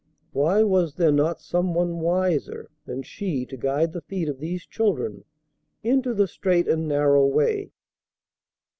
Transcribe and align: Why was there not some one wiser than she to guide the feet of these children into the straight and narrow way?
Why 0.31 0.63
was 0.63 0.95
there 0.95 1.11
not 1.11 1.41
some 1.41 1.75
one 1.75 1.99
wiser 1.99 2.71
than 2.85 3.03
she 3.03 3.45
to 3.45 3.55
guide 3.55 3.93
the 3.93 4.01
feet 4.01 4.29
of 4.29 4.39
these 4.39 4.65
children 4.65 5.25
into 5.83 6.15
the 6.15 6.27
straight 6.27 6.67
and 6.67 6.87
narrow 6.87 7.23
way? 7.23 7.69